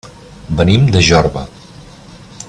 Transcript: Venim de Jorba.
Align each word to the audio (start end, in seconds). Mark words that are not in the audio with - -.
Venim 0.61 0.87
de 0.95 1.03
Jorba. 1.09 1.47